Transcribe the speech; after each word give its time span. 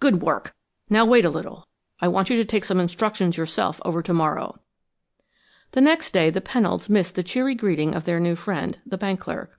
Good 0.00 0.20
work! 0.20 0.52
Now 0.90 1.04
wait 1.06 1.24
a 1.24 1.30
little; 1.30 1.68
I 2.00 2.08
want 2.08 2.28
you 2.28 2.34
to 2.38 2.44
take 2.44 2.64
some 2.64 2.80
instructions 2.80 3.36
yourself 3.36 3.80
over 3.84 4.02
to 4.02 4.12
Morrow." 4.12 4.56
The 5.70 5.80
next 5.80 6.10
day 6.12 6.28
the 6.28 6.40
Pennolds 6.40 6.88
missed 6.88 7.14
the 7.14 7.22
cheery 7.22 7.54
greeting 7.54 7.94
of 7.94 8.02
their 8.02 8.18
new 8.18 8.34
friend, 8.34 8.78
the 8.84 8.98
bank 8.98 9.20
clerk. 9.20 9.56